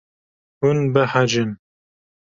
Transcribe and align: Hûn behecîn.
Hûn 0.59 0.79
behecîn. 0.93 1.51